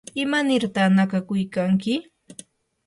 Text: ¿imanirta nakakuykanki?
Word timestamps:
¿imanirta 0.23 0.81
nakakuykanki? 0.95 1.93